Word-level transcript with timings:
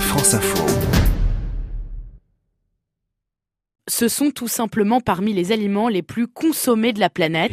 France 0.00 0.34
Info. 0.34 0.64
Ce 3.88 4.08
sont 4.08 4.30
tout 4.30 4.48
simplement 4.48 5.00
parmi 5.00 5.32
les 5.32 5.52
aliments 5.52 5.88
les 5.88 6.02
plus 6.02 6.28
consommés 6.28 6.92
de 6.92 7.00
la 7.00 7.10
planète. 7.10 7.52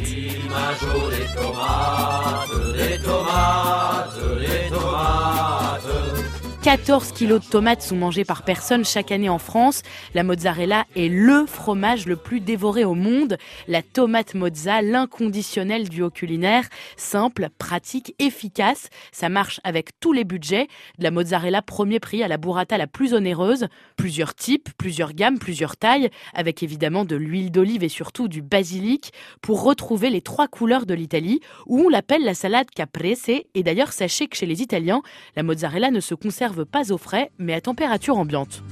14 6.74 7.12
kilos 7.12 7.40
de 7.40 7.48
tomates 7.48 7.82
sont 7.82 7.94
mangés 7.94 8.24
par 8.24 8.42
personne 8.42 8.84
chaque 8.84 9.12
année 9.12 9.28
en 9.28 9.38
France. 9.38 9.82
La 10.12 10.24
mozzarella 10.24 10.86
est 10.96 11.06
le 11.06 11.46
fromage 11.46 12.04
le 12.04 12.16
plus 12.16 12.40
dévoré 12.40 12.82
au 12.82 12.94
monde. 12.94 13.38
La 13.68 13.80
tomate 13.80 14.34
mozza, 14.34 14.82
l'inconditionnel 14.82 15.88
duo 15.88 16.10
culinaire. 16.10 16.64
Simple, 16.96 17.48
pratique, 17.60 18.16
efficace. 18.18 18.88
Ça 19.12 19.28
marche 19.28 19.60
avec 19.62 20.00
tous 20.00 20.12
les 20.12 20.24
budgets. 20.24 20.66
De 20.98 21.04
la 21.04 21.12
mozzarella 21.12 21.62
premier 21.62 22.00
prix 22.00 22.24
à 22.24 22.28
la 22.28 22.38
burrata 22.38 22.76
la 22.76 22.88
plus 22.88 23.14
onéreuse. 23.14 23.68
Plusieurs 23.94 24.34
types, 24.34 24.70
plusieurs 24.76 25.12
gammes, 25.12 25.38
plusieurs 25.38 25.76
tailles. 25.76 26.10
Avec 26.34 26.64
évidemment 26.64 27.04
de 27.04 27.14
l'huile 27.14 27.52
d'olive 27.52 27.84
et 27.84 27.88
surtout 27.88 28.26
du 28.26 28.42
basilic. 28.42 29.12
Pour 29.42 29.62
retrouver 29.62 30.10
les 30.10 30.22
trois 30.22 30.48
couleurs 30.48 30.86
de 30.86 30.94
l'Italie, 30.94 31.38
où 31.66 31.82
on 31.82 31.88
l'appelle 31.88 32.24
la 32.24 32.34
salade 32.34 32.68
caprese. 32.74 33.28
Et 33.54 33.62
d'ailleurs, 33.62 33.92
sachez 33.92 34.26
que 34.26 34.36
chez 34.36 34.46
les 34.46 34.60
Italiens, 34.60 35.02
la 35.36 35.44
mozzarella 35.44 35.92
ne 35.92 36.00
se 36.00 36.16
conserve 36.16 36.63
pas 36.64 36.92
au 36.92 36.98
frais, 36.98 37.30
mais 37.38 37.54
à 37.54 37.60
température 37.60 38.18
ambiante. 38.18 38.62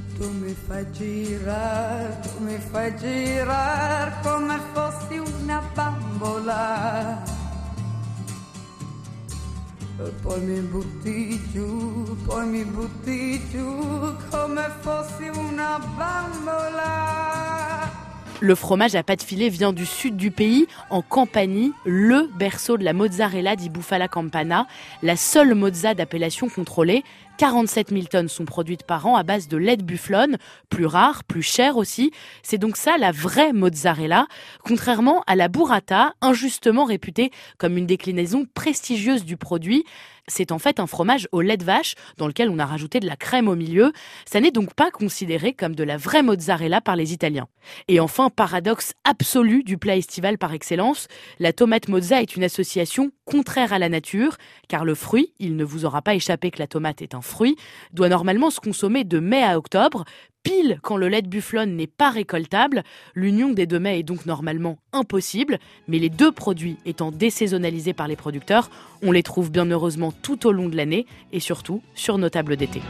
Le 18.41 18.57
fromage 18.57 18.97
à 18.97 19.05
pâte 19.05 19.23
filée 19.23 19.49
vient 19.49 19.73
du 19.73 19.87
sud 19.87 20.17
du 20.17 20.33
pays, 20.33 20.67
en 20.91 21.01
Campanie, 21.01 21.73
le 21.85 22.29
berceau 22.37 22.77
de 22.77 22.83
la 22.83 22.93
mozzarella 22.93 23.55
di 23.55 23.69
Bufala 23.69 24.09
Campana, 24.09 24.67
la 25.03 25.15
seule 25.15 25.55
mozza 25.55 25.95
d'appellation 25.95 26.49
contrôlée. 26.49 27.05
47 27.39 27.91
000 27.91 28.05
tonnes 28.05 28.29
sont 28.29 28.45
produites 28.45 28.85
par 28.85 29.07
an 29.07 29.17
à 29.17 29.23
base 29.23 29.49
de 29.49 29.57
lait 29.57 29.77
de 29.77 29.83
bufflone, 29.83 30.39
plus 30.69 30.87
rare, 30.87 31.25
plus 31.25 31.43
cher 31.43 31.77
aussi. 31.77 32.13
C'est 32.43 32.59
donc 32.59 32.77
ça 32.77 32.97
la 32.99 33.13
vraie 33.13 33.53
mozzarella, 33.53 34.27
contrairement 34.63 35.23
à 35.27 35.37
la 35.37 35.49
burrata, 35.49 36.15
injustement 36.21 36.85
réputée 36.85 37.31
comme 37.59 37.77
une 37.77 37.87
déclinaison 37.87 38.47
prestigieuse 38.55 39.25
du 39.25 39.37
produit. 39.37 39.85
C'est 40.29 40.53
en 40.53 40.59
fait 40.59 40.79
un 40.79 40.87
fromage 40.87 41.29
au 41.33 41.41
lait 41.41 41.57
de 41.57 41.65
vache 41.65 41.95
dans 42.17 42.29
lequel 42.29 42.49
on 42.49 42.61
a 42.61 42.67
rajouté 42.67 43.01
de 43.01 43.07
la 43.07 43.17
crème 43.17 43.49
au 43.49 43.57
milieu. 43.57 43.93
Ça 44.25 44.41
n'est 44.41 44.53
donc 44.53 44.73
pas 44.75 44.91
considéré 44.91 45.53
comme 45.53 45.75
de 45.75 45.83
la 45.83 45.97
vraie 45.97 46.23
mozzarella 46.23 46.81
par 46.81 46.95
les 46.95 47.13
Italiens. 47.13 47.49
Et 47.89 47.99
enfin, 47.99 48.31
paradoxe 48.31 48.93
absolu 49.05 49.65
du 49.65 49.79
plat 49.79 49.97
estival 49.97 50.39
par 50.39 50.53
excellence, 50.53 51.09
la 51.41 51.53
tomate 51.53 51.89
mozza 51.89 52.23
est 52.23 52.37
une 52.37 52.45
association 52.45 53.11
contraire 53.25 53.73
à 53.73 53.79
la 53.79 53.89
nature, 53.89 54.37
car 54.69 54.85
le 54.85 54.95
fruit, 54.95 55.33
il 55.39 55.57
ne 55.57 55.65
vous 55.65 55.85
aura 55.85 56.03
pas 56.03 56.15
échappé 56.15 56.51
que 56.51 56.61
la 56.61 56.67
tomate 56.69 57.03
est 57.03 57.15
un 57.15 57.22
fruit, 57.23 57.57
doit 57.93 58.09
normalement 58.09 58.51
se 58.51 58.61
consommer 58.61 59.05
de 59.05 59.19
mai 59.19 59.43
à 59.43 59.59
octobre, 59.59 60.05
pile 60.43 60.79
quand 60.83 60.97
le 60.97 61.09
lait 61.09 61.23
de 61.23 61.29
bufflone 61.29 61.77
n'est 61.77 61.87
pas 61.87 62.11
récoltable. 62.11 62.83
L'union 63.15 63.51
des 63.51 63.67
deux 63.67 63.79
mets 63.79 64.01
est 64.01 64.03
donc 64.03 64.27
normalement 64.27 64.79
impossible, 64.93 65.59
mais 65.89 65.99
les 65.99 66.09
deux 66.09 66.33
produits 66.33 66.77
étant 66.85 67.11
désaisonnalisés 67.11 67.93
par 67.93 68.09
les 68.09 68.17
producteurs, 68.17 68.71
on 69.03 69.13
les 69.13 69.23
trouve 69.23 69.51
bien 69.51 69.67
heureusement 69.71 70.13
tout 70.23 70.47
au 70.47 70.53
long 70.53 70.69
de 70.69 70.77
l'année 70.77 71.07
et 71.33 71.41
surtout 71.41 71.83
sur 71.95 72.19
nos 72.19 72.31
tables 72.31 72.57
d'été. 72.57 72.81